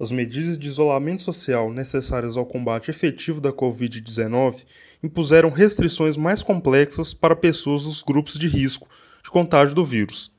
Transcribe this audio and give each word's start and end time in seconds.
As 0.00 0.10
medidas 0.10 0.58
de 0.58 0.66
isolamento 0.66 1.20
social 1.20 1.72
necessárias 1.72 2.36
ao 2.36 2.46
combate 2.46 2.90
efetivo 2.90 3.40
da 3.40 3.52
Covid-19 3.52 4.64
impuseram 5.02 5.50
restrições 5.50 6.16
mais 6.16 6.42
complexas 6.42 7.12
para 7.12 7.36
pessoas 7.36 7.82
dos 7.82 8.02
grupos 8.02 8.38
de 8.38 8.48
risco 8.48 8.88
de 9.22 9.30
contágio 9.30 9.74
do 9.74 9.84
vírus. 9.84 10.32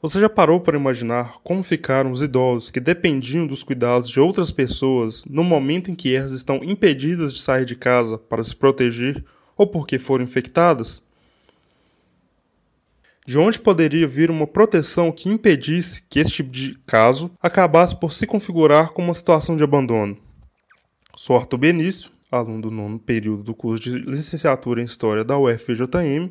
Você 0.00 0.20
já 0.20 0.28
parou 0.28 0.60
para 0.60 0.76
imaginar 0.76 1.36
como 1.44 1.62
ficaram 1.62 2.10
os 2.10 2.22
idosos 2.22 2.70
que 2.70 2.80
dependiam 2.80 3.46
dos 3.46 3.62
cuidados 3.62 4.08
de 4.08 4.18
outras 4.18 4.50
pessoas 4.50 5.24
no 5.24 5.44
momento 5.44 5.90
em 5.90 5.94
que 5.94 6.14
elas 6.14 6.32
estão 6.32 6.56
impedidas 6.62 7.32
de 7.32 7.40
sair 7.40 7.64
de 7.64 7.76
casa 7.76 8.18
para 8.18 8.42
se 8.42 8.54
proteger 8.54 9.24
ou 9.56 9.64
porque 9.66 10.00
foram 10.00 10.24
infectadas? 10.24 11.04
De 13.26 13.38
onde 13.38 13.58
poderia 13.58 14.06
vir 14.06 14.30
uma 14.30 14.46
proteção 14.46 15.12
que 15.12 15.28
impedisse 15.28 16.04
que 16.08 16.18
esse 16.18 16.32
tipo 16.32 16.50
de 16.50 16.78
caso 16.86 17.30
acabasse 17.40 17.98
por 17.98 18.12
se 18.12 18.26
configurar 18.26 18.92
como 18.92 19.08
uma 19.08 19.14
situação 19.14 19.56
de 19.56 19.62
abandono. 19.62 20.16
Sou 21.16 21.36
Arthur 21.36 21.58
Benício, 21.58 22.10
aluno 22.30 22.62
do 22.62 22.70
nono 22.70 22.98
período 22.98 23.42
do 23.42 23.54
curso 23.54 23.82
de 23.84 23.98
licenciatura 23.98 24.80
em 24.80 24.84
História 24.84 25.24
da 25.24 25.38
UFJM, 25.38 26.30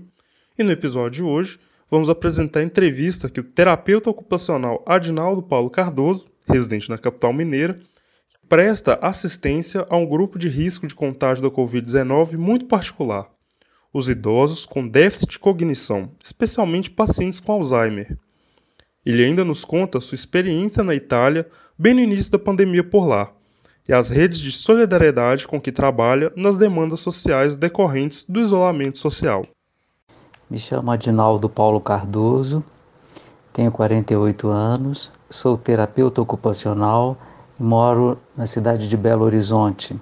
e 0.58 0.64
no 0.64 0.72
episódio 0.72 1.12
de 1.12 1.24
hoje 1.24 1.60
vamos 1.90 2.10
apresentar 2.10 2.60
a 2.60 2.64
entrevista 2.64 3.30
que 3.30 3.40
o 3.40 3.44
terapeuta 3.44 4.10
ocupacional 4.10 4.84
Adinaldo 4.86 5.42
Paulo 5.42 5.70
Cardoso, 5.70 6.30
residente 6.48 6.90
na 6.90 6.98
capital 6.98 7.32
mineira, 7.32 7.80
presta 8.50 9.00
assistência 9.02 9.86
a 9.90 9.96
um 9.96 10.06
grupo 10.06 10.38
de 10.38 10.50
risco 10.50 10.86
de 10.86 10.94
contágio 10.96 11.44
da 11.44 11.50
Covid-19 11.50 12.38
muito 12.38 12.66
particular, 12.66 13.30
os 13.94 14.10
idosos 14.10 14.66
com 14.66 14.88
déficit 14.88 15.32
de 15.32 15.40
cognição, 15.40 16.10
especialmente 16.24 16.92
pacientes 16.92 17.40
com 17.40 17.52
Alzheimer. 17.52 18.18
Ele 19.06 19.26
ainda 19.26 19.44
nos 19.44 19.66
conta 19.66 20.00
sua 20.00 20.16
experiência 20.16 20.84
na 20.84 20.96
Itália 20.96 21.48
bem 21.78 21.94
no 21.94 22.02
início 22.02 22.32
da 22.32 22.40
pandemia 22.40 22.84
por 22.84 23.08
lá 23.08 23.32
e 23.88 23.94
as 23.94 24.10
redes 24.10 24.40
de 24.40 24.52
solidariedade 24.52 25.48
com 25.48 25.60
que 25.60 25.72
trabalha 25.72 26.32
nas 26.36 26.58
demandas 26.58 27.00
sociais 27.00 27.58
decorrentes 27.58 28.24
do 28.24 28.40
isolamento 28.40 28.98
social. 28.98 29.44
Me 30.50 30.60
chamo 30.60 30.92
Adinaldo 30.92 31.50
Paulo 31.50 31.80
Cardoso, 31.80 32.64
tenho 33.54 33.72
48 33.72 34.48
anos, 34.50 35.12
sou 35.30 35.58
terapeuta 35.58 36.22
ocupacional 36.22 37.18
e 37.60 37.64
moro 37.64 38.18
na 38.38 38.46
cidade 38.46 38.88
de 38.88 38.96
Belo 38.96 39.26
Horizonte. 39.26 40.00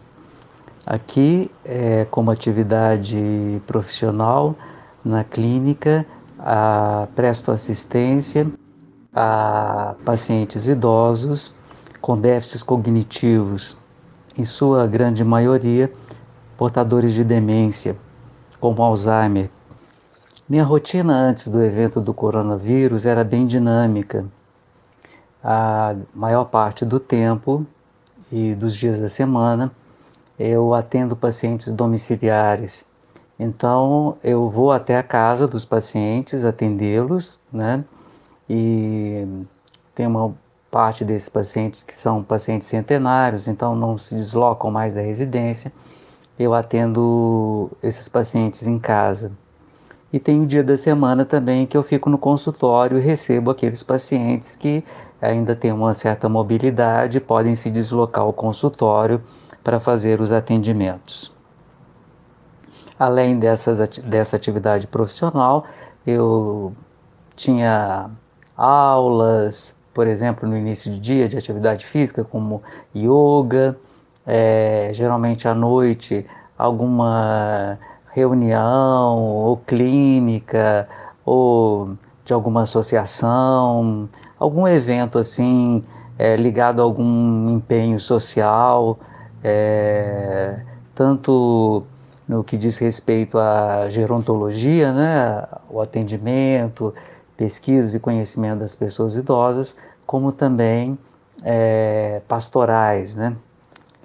Aqui, 0.89 1.51
é, 1.63 2.05
como 2.05 2.31
atividade 2.31 3.61
profissional 3.67 4.55
na 5.05 5.23
clínica, 5.23 6.03
a, 6.39 7.07
presto 7.15 7.51
assistência 7.51 8.51
a 9.13 9.93
pacientes 10.03 10.67
idosos 10.67 11.53
com 12.01 12.17
déficits 12.17 12.63
cognitivos, 12.63 13.77
em 14.35 14.43
sua 14.43 14.87
grande 14.87 15.23
maioria 15.23 15.93
portadores 16.57 17.13
de 17.13 17.23
demência, 17.23 17.95
como 18.59 18.81
Alzheimer. 18.81 19.47
Minha 20.49 20.63
rotina 20.63 21.13
antes 21.13 21.49
do 21.49 21.61
evento 21.61 22.01
do 22.01 22.15
coronavírus 22.15 23.05
era 23.05 23.23
bem 23.23 23.45
dinâmica. 23.45 24.25
A 25.43 25.93
maior 26.15 26.45
parte 26.45 26.83
do 26.83 26.99
tempo 26.99 27.63
e 28.31 28.55
dos 28.55 28.75
dias 28.75 28.99
da 28.99 29.07
semana 29.07 29.71
eu 30.39 30.73
atendo 30.73 31.15
pacientes 31.15 31.71
domiciliares. 31.71 32.85
Então, 33.37 34.17
eu 34.23 34.49
vou 34.49 34.71
até 34.71 34.97
a 34.97 35.03
casa 35.03 35.47
dos 35.47 35.65
pacientes 35.65 36.45
atendê-los, 36.45 37.39
né? 37.51 37.83
E 38.49 39.25
tem 39.93 40.07
uma 40.07 40.33
parte 40.71 41.03
desses 41.03 41.29
pacientes 41.29 41.83
que 41.83 41.93
são 41.93 42.23
pacientes 42.23 42.67
centenários, 42.67 43.47
então 43.47 43.75
não 43.75 43.97
se 43.97 44.15
deslocam 44.15 44.71
mais 44.71 44.93
da 44.93 45.01
residência. 45.01 45.71
Eu 46.37 46.53
atendo 46.53 47.69
esses 47.83 48.07
pacientes 48.07 48.65
em 48.65 48.79
casa. 48.79 49.31
E 50.11 50.19
tem 50.19 50.41
o 50.41 50.45
dia 50.45 50.63
da 50.63 50.77
semana 50.77 51.23
também 51.23 51.67
que 51.67 51.77
eu 51.77 51.83
fico 51.83 52.09
no 52.09 52.17
consultório 52.17 52.97
e 52.97 53.01
recebo 53.01 53.51
aqueles 53.51 53.83
pacientes 53.83 54.55
que 54.55 54.83
ainda 55.21 55.55
têm 55.55 55.71
uma 55.71 55.93
certa 55.93 56.27
mobilidade, 56.27 57.19
podem 57.19 57.53
se 57.53 57.69
deslocar 57.69 58.23
ao 58.23 58.33
consultório 58.33 59.21
para 59.63 59.79
fazer 59.79 60.19
os 60.19 60.31
atendimentos. 60.31 61.31
Além 62.97 63.39
dessas, 63.39 63.99
dessa 63.99 64.35
atividade 64.35 64.87
profissional, 64.87 65.65
eu 66.07 66.73
tinha 67.35 68.09
aulas, 68.57 69.75
por 69.93 70.07
exemplo, 70.07 70.49
no 70.49 70.57
início 70.57 70.91
de 70.91 70.99
dia 70.99 71.27
de 71.27 71.37
atividade 71.37 71.85
física, 71.85 72.23
como 72.23 72.63
yoga, 72.95 73.77
é, 74.25 74.89
geralmente 74.91 75.47
à 75.47 75.53
noite, 75.53 76.25
alguma 76.57 77.79
reunião 78.13 79.17
ou 79.17 79.57
clínica 79.57 80.87
ou 81.25 81.95
de 82.25 82.33
alguma 82.33 82.61
associação, 82.61 84.09
algum 84.37 84.67
evento 84.67 85.17
assim 85.17 85.83
é, 86.17 86.35
ligado 86.35 86.81
a 86.81 86.83
algum 86.83 87.49
empenho 87.49 87.99
social 87.99 88.99
é, 89.43 90.59
tanto 90.93 91.83
no 92.27 92.43
que 92.43 92.57
diz 92.57 92.77
respeito 92.77 93.37
à 93.39 93.89
gerontologia, 93.89 94.93
né, 94.93 95.47
o 95.69 95.81
atendimento, 95.81 96.93
pesquisas 97.35 97.95
e 97.95 97.99
conhecimento 97.99 98.59
das 98.59 98.75
pessoas 98.75 99.15
idosas, 99.15 99.77
como 100.05 100.31
também 100.31 100.97
é, 101.43 102.21
pastorais, 102.27 103.15
né? 103.15 103.35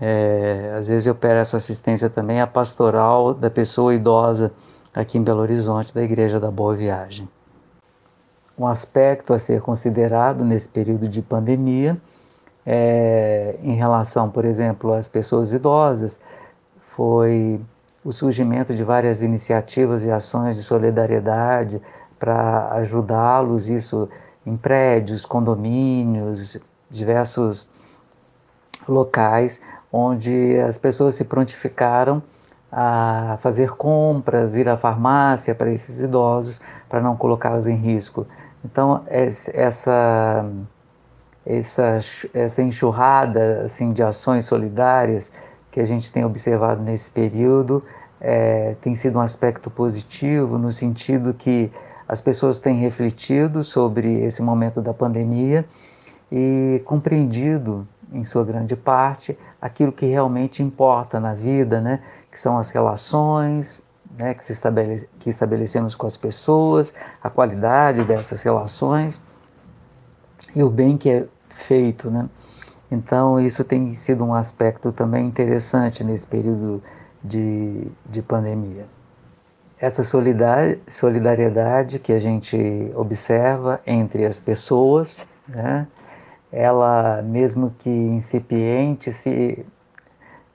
É, 0.01 0.75
às 0.79 0.89
vezes 0.89 1.07
eu 1.07 1.15
peço 1.15 1.57
assistência 1.57 2.11
também 2.11 2.41
à 2.41 2.47
pastoral 2.47 3.33
da 3.33 3.49
pessoa 3.49 3.95
idosa 3.95 4.53
aqui 4.93 5.19
em 5.19 5.23
Belo 5.23 5.41
Horizonte, 5.41 5.95
da 5.95 6.03
Igreja 6.03 6.41
da 6.41 6.51
Boa 6.51 6.75
Viagem. 6.75 7.29
Um 8.59 8.67
aspecto 8.67 9.33
a 9.33 9.39
ser 9.39 9.61
considerado 9.61 10.45
nesse 10.45 10.69
período 10.69 11.09
de 11.09 11.21
pandemia 11.21 11.97
é, 12.65 13.57
em 13.63 13.75
relação, 13.75 14.31
por 14.31 14.45
exemplo, 14.45 14.93
às 14.93 15.09
pessoas 15.09 15.53
idosas, 15.53 16.21
foi 16.97 17.61
o 18.05 18.13
surgimento 18.13 18.75
de 18.75 18.85
várias 18.85 19.23
iniciativas 19.23 20.05
e 20.05 20.11
ações 20.11 20.57
de 20.57 20.63
solidariedade 20.63 21.81
para 22.19 22.69
ajudá-los, 22.75 23.69
isso 23.69 24.09
em 24.47 24.57
prédios, 24.57 25.25
condomínios, 25.25 26.59
diversos 26.91 27.69
locais 28.89 29.61
onde 29.97 30.59
as 30.59 30.77
pessoas 30.77 31.15
se 31.15 31.25
prontificaram 31.25 32.21
a 32.71 33.39
fazer 33.41 33.71
compras, 33.77 34.57
ir 34.57 34.69
à 34.69 34.77
farmácia 34.77 35.55
para 35.55 35.71
esses 35.71 36.01
idosos, 36.01 36.61
para 36.89 37.01
não 37.01 37.17
colocá-los 37.17 37.69
em 37.69 37.77
risco. 37.77 38.27
Então, 38.65 39.05
essa 39.07 40.45
essa, 41.47 41.99
essa 42.33 42.63
enxurrada 42.63 43.67
assim, 43.67 43.93
de 43.93 44.03
ações 44.03 44.47
solidárias 44.47 45.31
que 45.71 45.79
a 45.79 45.85
gente 45.85 46.11
tem 46.11 46.25
observado 46.25 46.83
nesse 46.83 47.11
período 47.11 47.83
é, 48.21 48.75
tem 48.81 48.95
sido 48.95 49.19
um 49.19 49.21
aspecto 49.21 49.71
positivo 49.71 50.57
no 50.57 50.73
sentido 50.73 51.35
que 51.35 51.71
as 52.09 52.21
pessoas 52.21 52.59
têm 52.59 52.77
refletido 52.77 53.63
sobre 53.63 54.25
esse 54.25 54.43
momento 54.43 54.81
da 54.81 54.95
pandemia 54.95 55.65
e 56.33 56.81
compreendido, 56.85 57.87
em 58.15 58.25
sua 58.25 58.45
grande 58.45 58.77
parte, 58.77 59.37
aquilo 59.61 59.93
que 59.93 60.07
realmente 60.07 60.63
importa 60.63 61.19
na 61.19 61.35
vida, 61.35 61.81
né? 61.81 62.01
que 62.31 62.39
são 62.41 62.57
as 62.57 62.71
relações 62.71 63.87
né? 64.17 64.35
que, 64.35 64.51
estabelece, 64.51 65.09
que 65.19 65.29
estabelecemos 65.29 65.95
com 65.95 66.07
as 66.07 66.17
pessoas, 66.17 66.95
a 67.23 67.29
qualidade 67.29 68.05
dessas 68.05 68.43
relações 68.43 69.23
e 70.55 70.63
o 70.63 70.71
bem 70.71 70.97
que 70.97 71.11
é 71.11 71.27
feito, 71.49 72.11
né? 72.11 72.29
Então 72.91 73.41
isso 73.41 73.65
tem 73.65 73.93
sido 73.93 74.25
um 74.25 74.35
aspecto 74.35 74.93
também 74.93 75.27
interessante 75.27 76.05
nesse 76.05 76.27
período 76.27 76.83
de, 77.23 77.89
de 78.07 78.23
pandemia. 78.23 78.87
Essa 79.81 80.03
solidariedade 80.05 81.99
que 81.99 82.13
a 82.13 82.19
gente 82.19 82.93
observa 82.95 83.81
entre 83.87 84.25
as 84.25 84.39
pessoas, 84.39 85.21
né? 85.49 85.87
Ela, 86.55 87.21
mesmo 87.23 87.75
que 87.79 87.91
incipiente, 87.91 89.13
se, 89.13 89.67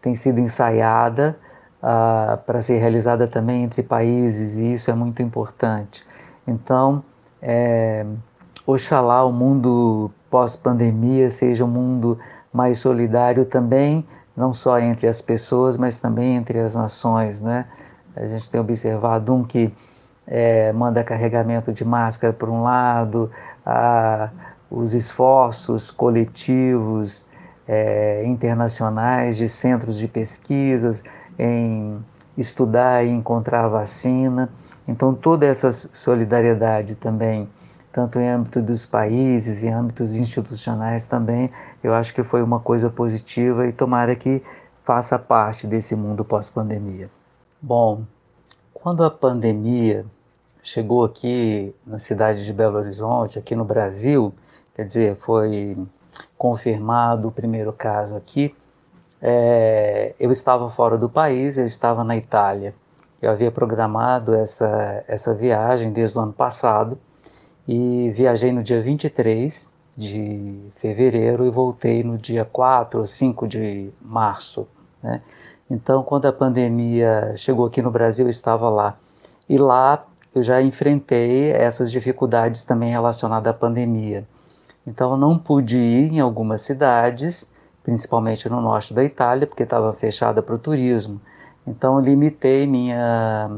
tem 0.02 0.16
sido 0.16 0.40
ensaiada 0.40 1.38
uh, 1.84 2.38
para 2.46 2.62
ser 2.62 2.78
realizada 2.78 3.28
também 3.28 3.64
entre 3.64 3.84
países, 3.84 4.56
e 4.56 4.74
isso 4.74 4.90
é 4.90 4.94
muito 4.94 5.22
importante. 5.22 6.06
Então, 6.48 7.04
é, 7.42 8.06
oxalá 8.66 9.26
o 9.26 9.32
mundo 9.32 10.10
pós-pandemia 10.30 11.30
seja 11.30 11.66
um 11.66 11.68
mundo 11.68 12.18
mais 12.54 12.78
solidário 12.78 13.46
também, 13.46 14.08
não 14.38 14.54
só 14.54 14.80
entre 14.80 15.06
as 15.06 15.22
pessoas, 15.22 15.76
mas 15.76 16.00
também 16.00 16.38
entre 16.38 16.60
as 16.60 16.76
nações, 16.76 17.42
né? 17.42 17.66
A 18.16 18.26
gente 18.26 18.50
tem 18.50 18.60
observado 18.60 19.34
um 19.34 19.44
que 19.44 19.74
é, 20.26 20.72
manda 20.72 21.04
carregamento 21.04 21.74
de 21.74 21.84
máscara 21.84 22.32
por 22.32 22.48
um 22.50 22.64
lado, 22.64 23.30
a, 23.66 24.30
os 24.70 24.94
esforços 24.94 25.90
coletivos 25.92 27.28
é, 27.68 28.24
internacionais 28.26 29.38
de 29.38 29.48
centros 29.48 29.98
de 29.98 30.08
pesquisas 30.08 31.04
em 31.38 32.04
estudar 32.38 33.06
e 33.06 33.10
encontrar 33.10 33.68
vacina. 33.68 34.50
Então, 34.88 35.14
toda 35.14 35.46
essa 35.46 35.72
solidariedade 35.72 36.96
também, 36.96 37.50
tanto 37.92 38.20
em 38.20 38.28
âmbito 38.28 38.62
dos 38.62 38.86
países, 38.86 39.64
em 39.64 39.74
âmbitos 39.74 40.16
institucionais 40.16 41.06
também, 41.06 41.52
eu 41.84 41.94
acho 41.94 42.14
que 42.14 42.24
foi 42.24 42.42
uma 42.42 42.60
coisa 42.60 42.90
positiva 42.90 43.68
e 43.68 43.72
tomara 43.72 44.16
que 44.16 44.42
faça 44.84 45.20
parte 45.20 45.68
desse 45.68 45.96
mundo 45.96 46.26
pós-pandemia. 46.26 47.10
Bom, 47.62 48.04
quando 48.74 49.04
a 49.04 49.12
pandemia 49.12 50.06
chegou 50.64 51.04
aqui 51.04 51.76
na 51.86 52.00
cidade 52.00 52.46
de 52.46 52.54
Belo 52.54 52.78
Horizonte, 52.78 53.38
aqui 53.38 53.56
no 53.56 53.66
Brasil, 53.66 54.34
quer 54.80 54.86
dizer, 54.86 55.16
foi 55.18 55.78
confirmado 56.38 57.28
o 57.28 57.32
primeiro 57.34 57.74
caso 57.74 58.16
aqui, 58.16 58.56
é, 59.22 60.14
eu 60.18 60.32
estava 60.32 60.70
fora 60.70 60.98
do 60.98 61.10
país, 61.10 61.58
eu 61.58 61.66
estava 61.66 62.02
na 62.02 62.16
Itália. 62.16 62.74
Eu 63.22 63.30
havia 63.30 63.52
programado 63.52 64.34
essa, 64.34 65.04
essa 65.06 65.34
viagem 65.34 65.92
desde 65.92 66.18
o 66.18 66.22
ano 66.22 66.32
passado 66.32 66.98
e 67.68 68.10
viajei 68.12 68.54
no 68.54 68.64
dia 68.64 68.82
23 68.82 69.70
de 69.98 70.72
fevereiro 70.78 71.46
e 71.46 71.50
voltei 71.50 72.02
no 72.02 72.18
dia 72.18 72.46
4 72.46 73.02
ou 73.02 73.06
5 73.06 73.50
de 73.50 73.90
março. 74.02 74.66
Né? 75.04 75.22
Então, 75.70 76.04
quando 76.04 76.26
a 76.26 76.32
pandemia 76.32 77.34
chegou 77.36 77.66
aqui 77.66 77.82
no 77.82 77.92
Brasil, 77.92 78.28
eu 78.28 78.30
estava 78.30 78.70
lá. 78.70 78.96
E 79.50 79.58
lá 79.58 80.06
eu 80.34 80.42
já 80.42 80.62
enfrentei 80.62 81.52
essas 81.52 81.92
dificuldades 81.92 82.64
também 82.64 82.92
relacionadas 82.92 83.54
à 83.54 83.54
pandemia. 83.54 84.26
Então, 84.90 85.12
eu 85.12 85.18
não 85.18 85.38
pude 85.38 85.78
ir 85.78 86.14
em 86.14 86.20
algumas 86.20 86.62
cidades, 86.64 87.54
principalmente 87.84 88.50
no 88.50 88.60
norte 88.60 88.92
da 88.92 89.04
Itália, 89.04 89.46
porque 89.46 89.62
estava 89.62 89.94
fechada 89.94 90.42
para 90.42 90.56
o 90.56 90.58
turismo. 90.58 91.22
Então, 91.66 92.00
limitei 92.00 92.66
minha, 92.66 93.52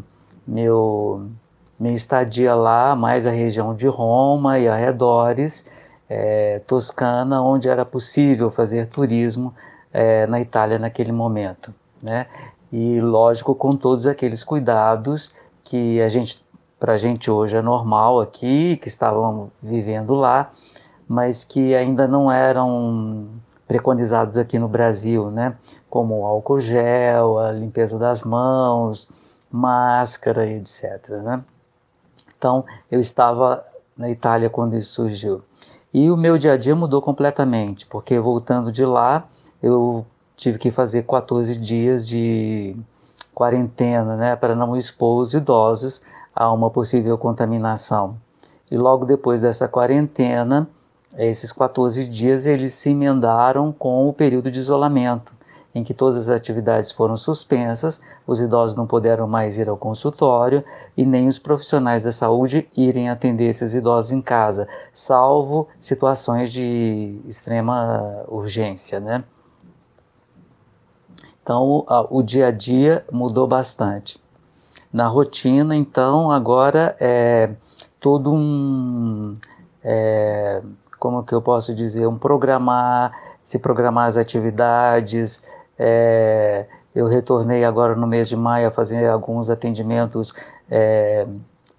meu, 0.46 1.30
minha 1.80 1.94
estadia 1.94 2.54
lá, 2.54 2.98
mais 2.98 3.26
a 3.26 3.32
região 3.32 3.74
de 3.74 3.88
Roma 3.88 4.60
e 4.60 4.68
arredores, 4.68 5.72
é, 6.10 6.60
Toscana, 6.68 7.42
onde 7.42 7.70
era 7.70 7.86
possível 7.86 8.52
fazer 8.52 8.88
turismo 8.88 9.54
é, 9.94 10.28
na 10.28 10.42
Itália 10.42 10.78
naquele 10.78 11.14
momento. 11.14 11.74
Né? 12.04 12.28
E, 12.74 13.00
lógico, 13.00 13.56
com 13.56 13.78
todos 13.78 14.06
aqueles 14.06 14.44
cuidados 14.44 15.34
que 15.64 16.02
a 16.02 16.10
gente 16.10 16.44
para 16.78 16.94
a 16.94 16.98
gente 16.98 17.30
hoje 17.30 17.56
é 17.56 17.62
normal 17.62 18.20
aqui, 18.20 18.76
que 18.78 18.88
estavam 18.88 19.52
vivendo 19.62 20.16
lá, 20.16 20.50
mas 21.12 21.44
que 21.44 21.76
ainda 21.76 22.08
não 22.08 22.32
eram 22.32 23.28
preconizados 23.68 24.38
aqui 24.38 24.58
no 24.58 24.70
Brasil, 24.70 25.30
né? 25.30 25.58
Como 25.90 26.22
o 26.22 26.26
álcool 26.26 26.62
gel, 26.62 27.38
a 27.38 27.52
limpeza 27.52 28.00
das 28.00 28.24
mãos, 28.24 29.12
máscara, 29.52 30.50
etc. 30.50 31.10
Né? 31.22 31.44
Então, 32.38 32.64
eu 32.90 32.98
estava 32.98 33.62
na 33.98 34.10
Itália 34.10 34.50
quando 34.50 34.78
isso 34.78 34.94
surgiu. 34.94 35.42
E 35.94 36.10
o 36.10 36.16
meu 36.16 36.38
dia 36.38 36.54
a 36.54 36.58
dia 36.58 36.78
mudou 36.78 37.02
completamente, 37.02 37.86
porque 37.88 38.18
voltando 38.18 38.72
de 38.72 38.86
lá, 38.86 39.26
eu 39.62 40.06
tive 40.38 40.58
que 40.58 40.72
fazer 40.72 41.04
14 41.04 41.58
dias 41.58 42.08
de 42.08 42.74
quarentena, 43.36 44.16
né, 44.16 44.36
para 44.38 44.56
não 44.56 44.78
expor 44.78 45.20
os 45.20 45.34
idosos 45.34 46.02
a 46.34 46.50
uma 46.54 46.70
possível 46.70 47.18
contaminação. 47.18 48.16
E 48.72 48.78
logo 48.78 49.04
depois 49.04 49.42
dessa 49.42 49.68
quarentena, 49.68 50.70
esses 51.18 51.52
14 51.52 52.06
dias 52.06 52.46
eles 52.46 52.74
se 52.74 52.90
emendaram 52.90 53.72
com 53.72 54.08
o 54.08 54.14
período 54.14 54.50
de 54.50 54.60
isolamento, 54.60 55.34
em 55.74 55.84
que 55.84 55.94
todas 55.94 56.18
as 56.18 56.30
atividades 56.30 56.92
foram 56.92 57.16
suspensas, 57.16 58.02
os 58.28 58.40
idosos 58.40 58.76
não 58.76 58.86
puderam 58.86 59.28
mais 59.28 59.58
ir 59.58 59.70
ao 59.70 59.78
consultório 59.78 60.64
e 60.96 61.06
nem 61.06 61.28
os 61.28 61.40
profissionais 61.40 62.02
da 62.02 62.12
saúde 62.12 62.68
irem 62.76 63.10
atender 63.10 63.50
esses 63.50 63.74
idosos 63.74 64.12
em 64.12 64.22
casa, 64.22 64.68
salvo 64.94 65.68
situações 65.80 66.52
de 66.52 67.22
extrema 67.26 68.24
urgência, 68.28 69.00
né? 69.00 69.24
Então, 71.44 71.86
o 72.10 72.22
dia 72.22 72.48
a 72.48 72.52
dia 72.52 73.04
mudou 73.12 73.48
bastante 73.48 74.22
na 74.94 75.08
rotina, 75.08 75.76
então 75.76 76.32
agora 76.32 76.96
é 77.00 77.50
todo 78.00 78.32
um, 78.32 79.38
é, 79.84 80.62
como 81.02 81.24
que 81.24 81.34
eu 81.34 81.42
posso 81.42 81.74
dizer, 81.74 82.06
um 82.06 82.16
programar, 82.16 83.12
se 83.42 83.58
programar 83.58 84.08
as 84.08 84.18
atividades, 84.18 85.44
é, 85.80 86.68
eu 86.94 87.08
retornei 87.08 87.66
agora 87.66 87.96
no 87.96 88.06
mês 88.06 88.30
de 88.30 88.36
maio 88.36 88.68
a 88.68 88.72
fazer 88.72 89.10
alguns 89.10 89.50
atendimentos 89.50 90.32
é, 90.70 91.26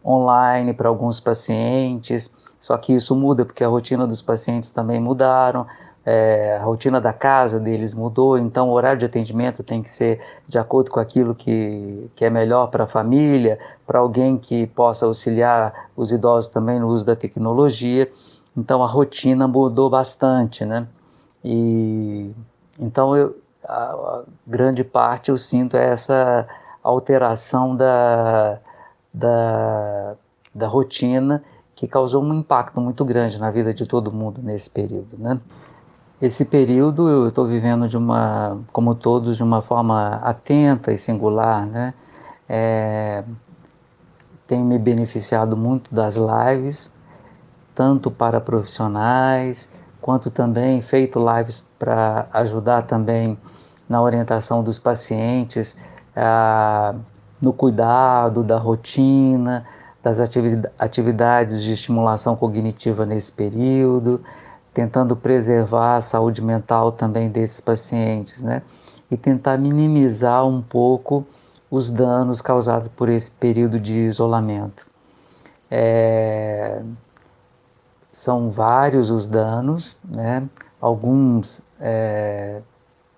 online 0.05 0.75
para 0.75 0.89
alguns 0.89 1.21
pacientes, 1.21 2.35
só 2.59 2.77
que 2.77 2.95
isso 2.95 3.15
muda 3.15 3.45
porque 3.45 3.63
a 3.63 3.69
rotina 3.69 4.09
dos 4.09 4.21
pacientes 4.21 4.71
também 4.71 4.99
mudaram, 4.99 5.69
é, 6.05 6.57
a 6.61 6.65
rotina 6.65 7.01
da 7.01 7.13
casa 7.13 7.61
deles 7.61 7.95
mudou, 7.95 8.37
então 8.37 8.71
o 8.71 8.73
horário 8.73 8.99
de 8.99 9.05
atendimento 9.05 9.63
tem 9.63 9.85
que 9.85 9.91
ser 9.91 10.21
de 10.49 10.59
acordo 10.59 10.91
com 10.91 10.99
aquilo 10.99 11.33
que, 11.33 12.11
que 12.17 12.25
é 12.25 12.31
melhor 12.31 12.73
para 12.73 12.83
a 12.85 12.89
família, 12.89 13.57
para 13.87 14.01
alguém 14.01 14.37
que 14.37 14.67
possa 14.67 15.07
auxiliar 15.07 15.91
os 15.97 16.11
idosos 16.11 16.51
também 16.51 16.81
no 16.81 16.89
uso 16.89 17.07
da 17.07 17.15
tecnologia. 17.15 18.11
Então 18.57 18.83
a 18.83 18.87
rotina 18.87 19.49
mudou 19.49 19.89
bastante, 19.89 20.65
né? 20.65 20.87
E 21.45 22.31
então 22.79 23.17
eu, 23.17 23.37
a, 23.65 23.75
a 23.75 24.23
grande 24.47 24.85
parte 24.85 25.31
eu 25.31 25.39
sinto 25.39 25.77
é 25.77 25.91
essa 25.91 26.47
alteração 26.83 27.77
da, 27.77 28.59
da, 29.13 30.15
da 30.55 30.67
rotina 30.67 31.43
que 31.75 31.87
causou 31.87 32.23
um 32.23 32.35
impacto 32.35 32.81
muito 32.81 33.05
grande 33.05 33.41
na 33.41 33.51
vida 33.51 33.73
de 33.73 33.87
todo 33.87 34.13
mundo 34.13 34.41
nesse 34.43 34.71
período, 34.71 35.17
né? 35.19 35.41
Esse 36.21 36.45
período 36.45 37.09
eu 37.09 37.29
estou 37.29 37.47
vivendo 37.47 37.89
de 37.89 37.97
uma, 37.97 38.61
como 38.73 38.95
todos, 38.95 39.37
de 39.37 39.43
uma 39.43 39.61
forma 39.61 40.21
atenta 40.23 40.93
e 40.93 40.99
singular, 40.99 41.67
né? 41.67 41.95
É, 42.49 43.25
tenho 44.47 44.65
me 44.65 44.79
beneficiado 44.79 45.57
muito 45.57 45.93
das 45.93 46.17
lives, 46.17 46.95
tanto 47.75 48.11
para 48.11 48.41
profissionais, 48.41 49.71
quanto 50.01 50.31
também 50.31 50.81
feito 50.81 51.19
lives 51.19 51.67
para 51.79 52.27
ajudar 52.33 52.83
também 52.83 53.39
na 53.89 54.03
orientação 54.03 54.63
dos 54.63 54.79
pacientes, 54.79 55.77
ah, 56.17 56.95
no 57.41 57.53
cuidado 57.53 58.43
da 58.43 58.57
rotina, 58.57 59.65
das 60.03 60.19
atividades 60.79 61.63
de 61.63 61.73
estimulação 61.73 62.35
cognitiva 62.37 63.07
nesse 63.07 63.31
período 63.33 64.21
tentando 64.75 65.15
preservar 65.15 65.97
a 65.97 66.01
saúde 66.01 66.43
mental 66.43 66.93
também 66.93 67.29
desses 67.29 67.61
pacientes, 67.61 68.43
né? 68.43 68.63
E 69.11 69.17
tentar 69.17 69.59
minimizar 69.59 70.47
um 70.47 70.63
pouco 70.63 71.27
os 71.71 71.91
danos 71.91 72.41
causados 72.41 72.89
por 72.89 73.09
esse 73.09 73.31
período 73.31 73.79
de 73.79 73.99
isolamento. 73.99 74.87
É... 75.71 76.83
São 78.13 78.51
vários 78.51 79.11
os 79.11 79.27
danos, 79.27 79.97
né? 80.05 80.47
Alguns 80.81 81.63
é... 81.81 82.61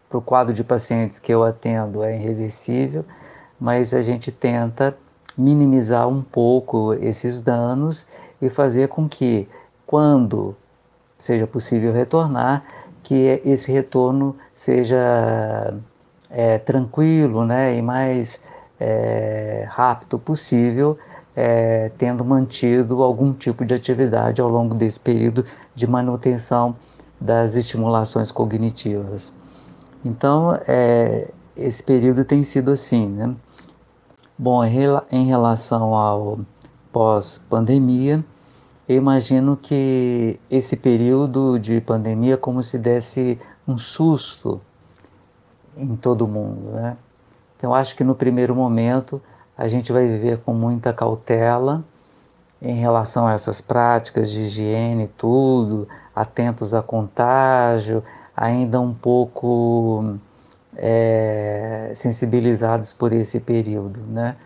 para 0.08 0.18
o 0.18 0.22
quadro 0.22 0.54
de 0.54 0.62
pacientes 0.62 1.18
que 1.18 1.32
eu 1.32 1.42
atendo 1.42 2.02
é 2.02 2.16
irreversível, 2.16 3.04
mas 3.58 3.92
a 3.92 4.02
gente 4.02 4.30
tenta 4.30 4.96
minimizar 5.36 6.08
um 6.08 6.22
pouco 6.22 6.94
esses 6.94 7.40
danos 7.40 8.06
e 8.40 8.48
fazer 8.48 8.88
com 8.88 9.08
que, 9.08 9.48
quando 9.86 10.54
seja 11.18 11.46
possível 11.46 11.92
retornar, 11.92 12.64
que 13.02 13.40
esse 13.44 13.70
retorno 13.72 14.36
seja 14.56 15.74
é, 16.30 16.58
tranquilo 16.58 17.44
né, 17.44 17.76
e 17.76 17.82
mais 17.82 18.42
é, 18.80 19.66
rápido 19.68 20.18
possível, 20.18 20.98
é, 21.36 21.90
tendo 21.98 22.24
mantido 22.24 23.02
algum 23.02 23.32
tipo 23.32 23.64
de 23.64 23.74
atividade 23.74 24.40
ao 24.40 24.48
longo 24.48 24.74
desse 24.74 25.00
período 25.00 25.44
de 25.74 25.86
manutenção 25.86 26.76
das 27.20 27.56
estimulações 27.56 28.30
cognitivas. 28.30 29.34
Então, 30.04 30.58
é, 30.66 31.28
esse 31.56 31.82
período 31.82 32.24
tem 32.24 32.42
sido 32.44 32.70
assim, 32.70 33.08
né? 33.08 33.34
Bom, 34.36 34.62
em 34.64 35.26
relação 35.26 35.94
ao 35.94 36.40
pós-pandemia, 36.92 38.24
eu 38.88 38.96
imagino 38.96 39.56
que 39.56 40.38
esse 40.50 40.76
período 40.76 41.58
de 41.58 41.80
pandemia 41.80 42.36
como 42.36 42.62
se 42.62 42.78
desse 42.78 43.38
um 43.66 43.78
susto 43.78 44.60
em 45.76 45.96
todo 45.96 46.28
mundo, 46.28 46.72
né? 46.72 46.96
Então 47.56 47.72
acho 47.74 47.96
que 47.96 48.04
no 48.04 48.14
primeiro 48.14 48.54
momento 48.54 49.22
a 49.56 49.68
gente 49.68 49.92
vai 49.92 50.06
viver 50.06 50.38
com 50.38 50.52
muita 50.52 50.92
cautela 50.92 51.84
em 52.60 52.76
relação 52.76 53.26
a 53.26 53.32
essas 53.32 53.60
práticas 53.60 54.30
de 54.30 54.40
higiene 54.40 55.04
e 55.04 55.08
tudo, 55.08 55.86
atentos 56.14 56.72
a 56.72 56.82
contágio, 56.82 58.02
ainda 58.36 58.80
um 58.80 58.94
pouco 58.94 60.16
é, 60.76 61.92
sensibilizados 61.94 62.92
por 62.92 63.12
esse 63.12 63.40
período, 63.40 64.00
né? 64.08 64.36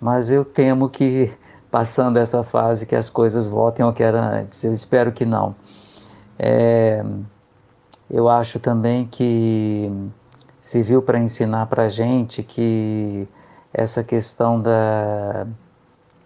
Mas 0.00 0.30
eu 0.30 0.44
temo 0.44 0.88
que 0.88 1.32
passando 1.70 2.18
essa 2.18 2.42
fase 2.42 2.86
que 2.86 2.96
as 2.96 3.10
coisas 3.10 3.46
voltem 3.46 3.84
ao 3.84 3.92
que 3.92 4.02
era 4.02 4.20
antes. 4.20 4.62
Eu 4.64 4.72
espero 4.72 5.12
que 5.12 5.24
não. 5.24 5.54
É, 6.38 7.04
eu 8.10 8.28
acho 8.28 8.58
também 8.58 9.06
que 9.06 9.90
serviu 10.60 11.02
para 11.02 11.18
ensinar 11.18 11.66
para 11.66 11.88
gente 11.88 12.42
que 12.42 13.28
essa 13.72 14.02
questão 14.02 14.60
da 14.60 15.46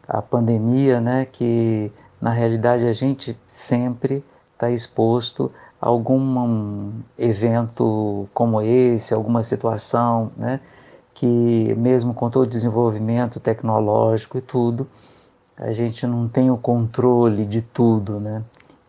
a 0.06 0.20
pandemia, 0.20 1.00
né, 1.00 1.24
que 1.24 1.90
na 2.20 2.30
realidade 2.30 2.86
a 2.86 2.92
gente 2.92 3.38
sempre 3.46 4.24
está 4.52 4.70
exposto 4.70 5.50
a 5.80 5.88
algum 5.88 6.92
evento 7.18 8.28
como 8.34 8.60
esse, 8.60 9.14
alguma 9.14 9.42
situação, 9.42 10.30
né, 10.36 10.60
que 11.14 11.74
mesmo 11.76 12.14
com 12.14 12.28
todo 12.30 12.44
o 12.44 12.46
desenvolvimento 12.46 13.40
tecnológico 13.40 14.38
e 14.38 14.40
tudo, 14.40 14.86
a 15.56 15.72
gente 15.72 16.06
não 16.06 16.28
tem 16.28 16.50
o 16.50 16.56
controle 16.56 17.44
de 17.44 17.62
tudo, 17.62 18.18
né? 18.18 18.42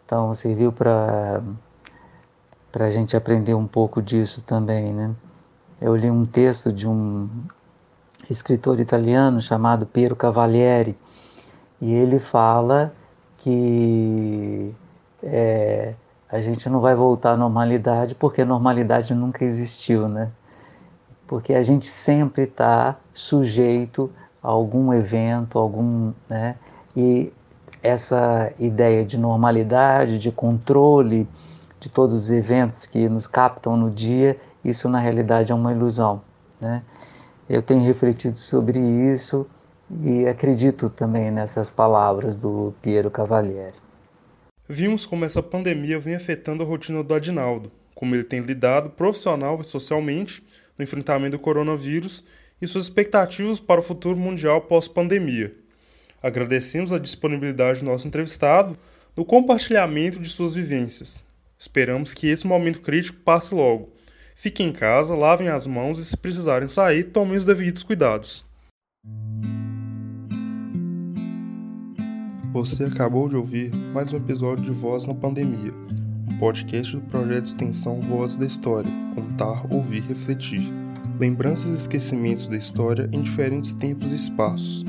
Então 0.06 0.34
serviu 0.34 0.72
para 0.72 1.42
para 2.72 2.86
a 2.86 2.90
gente 2.90 3.16
aprender 3.16 3.54
um 3.54 3.68
pouco 3.68 4.02
disso 4.02 4.42
também, 4.44 4.92
né? 4.92 5.12
Eu 5.80 5.96
li 5.96 6.10
um 6.10 6.26
texto 6.26 6.72
de 6.72 6.88
um 6.88 7.30
escritor 8.30 8.80
italiano 8.80 9.42
chamado 9.42 9.86
Piero 9.86 10.16
Cavalieri 10.16 10.98
e 11.82 11.94
ele 11.94 12.20
fala 12.20 12.94
que 13.40 14.74
é, 15.22 15.94
a 16.30 16.40
gente 16.42 16.70
não 16.70 16.80
vai 16.80 16.96
voltar 16.96 17.34
à 17.34 17.38
normalidade 17.38 18.16
porque 18.16 18.42
a 18.42 18.46
normalidade 18.46 19.14
nunca 19.14 19.44
existiu, 19.44 20.08
né? 20.08 20.32
Porque 21.28 21.54
a 21.54 21.62
gente 21.62 21.86
sempre 21.86 22.44
está 22.44 22.96
sujeito 23.14 24.10
algum 24.42 24.94
evento, 24.94 25.60
algum, 25.60 26.14
né? 26.30 26.56
E 26.96 27.32
essa 27.82 28.52
ideia 28.58 29.04
de 29.04 29.18
normalidade, 29.18 30.20
de 30.20 30.32
controle 30.32 31.28
de 31.80 31.90
todos 31.90 32.24
os 32.24 32.32
eventos 32.32 32.86
que 32.86 33.10
nos 33.10 33.28
captam 33.28 33.76
no 33.76 33.92
dia, 33.92 34.40
isso 34.64 34.88
na 34.88 35.00
realidade 35.00 35.52
é 35.52 35.56
uma 35.56 35.74
ilusão, 35.74 36.22
né? 36.62 36.82
Eu 37.50 37.62
tenho 37.62 37.84
refletido 37.84 38.38
sobre 38.38 38.80
isso 39.14 39.46
e 40.04 40.26
acredito 40.26 40.90
também 40.90 41.30
nessas 41.30 41.72
palavras 41.72 42.36
do 42.36 42.74
Piero 42.82 43.12
Cavalieri. 43.12 43.76
Vimos 44.68 45.06
como 45.06 45.26
essa 45.26 45.44
pandemia 45.44 46.00
vem 46.00 46.16
afetando 46.16 46.64
a 46.64 46.66
rotina 46.66 47.04
do 47.04 47.14
Adinaldo, 47.14 47.72
como 47.94 48.16
ele 48.16 48.24
tem 48.24 48.40
lidado 48.40 48.90
profissional 48.90 49.60
e 49.60 49.64
socialmente 49.64 50.42
no 50.78 50.84
enfrentamento 50.84 51.38
do 51.38 51.44
coronavírus 51.44 52.26
e 52.62 52.68
suas 52.68 52.86
expectativas 52.86 53.60
para 53.60 53.82
o 53.82 53.84
futuro 53.84 54.18
mundial 54.18 54.62
pós-pandemia. 54.62 55.54
Agradecemos 56.22 56.94
a 56.94 56.98
disponibilidade 56.98 57.82
do 57.82 57.86
nosso 57.86 58.08
entrevistado 58.08 58.78
no 59.16 59.26
compartilhamento 59.26 60.20
de 60.20 60.30
suas 60.30 60.54
vivências. 60.54 61.24
Esperamos 61.60 62.14
que 62.14 62.28
esse 62.28 62.48
momento 62.48 62.80
crítico 62.80 63.20
passe 63.20 63.54
logo. 63.54 63.93
Fiquem 64.36 64.70
em 64.70 64.74
casa, 64.74 65.16
lavem 65.16 65.48
as 65.48 65.68
mãos 65.68 66.00
e, 66.00 66.06
se 66.06 66.18
precisarem 66.18 66.68
sair, 66.68 67.06
tomem 67.06 67.38
os 67.38 67.46
devidos 67.46 67.84
cuidados. 67.84 68.46
Você 72.52 72.84
acabou 72.84 73.28
de 73.28 73.36
ouvir 73.36 73.74
mais 73.94 74.14
um 74.14 74.18
episódio 74.18 74.64
de 74.64 74.72
Voz 74.72 75.06
na 75.08 75.16
Pandemia, 75.16 75.74
um 76.32 76.38
podcast 76.38 76.96
do 76.96 77.02
projeto 77.04 77.42
de 77.42 77.48
extensão 77.48 78.00
Voz 78.00 78.38
da 78.38 78.46
História 78.46 78.92
Contar, 79.16 79.66
Ouvir, 79.74 80.02
Refletir 80.04 80.72
lembranças 81.20 81.72
e 81.72 81.76
esquecimentos 81.76 82.48
da 82.48 82.58
história 82.58 83.10
em 83.12 83.22
diferentes 83.22 83.74
tempos 83.74 84.12
e 84.12 84.16
espaços. 84.16 84.84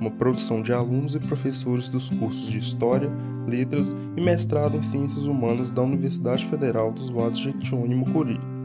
Uma 0.00 0.10
produção 0.10 0.60
de 0.60 0.72
alunos 0.72 1.14
e 1.14 1.20
professores 1.20 1.88
dos 1.88 2.10
cursos 2.10 2.50
de 2.50 2.58
História, 2.58 3.10
Letras 3.46 3.94
e 4.16 4.20
Mestrado 4.20 4.76
em 4.76 4.82
Ciências 4.82 5.26
Humanas 5.26 5.70
da 5.70 5.82
Universidade 5.82 6.44
Federal 6.46 6.92
dos 6.92 7.08
Vales 7.08 7.38
de 7.38 7.44
Jequitinhonha 7.44 7.92
e 7.92 7.94
Mucuri. 7.94 8.55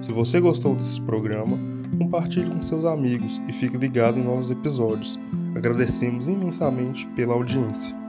Se 0.00 0.10
você 0.12 0.40
gostou 0.40 0.74
desse 0.74 1.00
programa, 1.00 1.58
compartilhe 1.98 2.50
com 2.50 2.62
seus 2.62 2.84
amigos 2.84 3.42
e 3.48 3.52
fique 3.52 3.76
ligado 3.76 4.18
em 4.18 4.24
novos 4.24 4.50
episódios. 4.50 5.18
Agradecemos 5.54 6.28
imensamente 6.28 7.06
pela 7.08 7.34
audiência. 7.34 8.01